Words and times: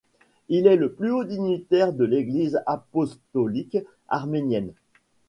Il 0.49 0.65
est 0.65 0.77
le 0.77 0.91
plus 0.91 1.11
haut 1.11 1.23
dignitaire 1.25 1.93
de 1.93 2.03
l'Église 2.03 2.59
apostolique 2.65 3.77
arménienne. 4.09 4.73